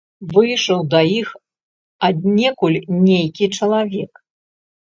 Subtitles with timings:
[0.35, 1.29] Выйшаў да іх
[2.09, 4.11] аднекуль нейкі чалавек.